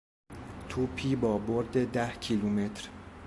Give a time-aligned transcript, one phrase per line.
[0.69, 2.89] توپی با برد ده کیلومتر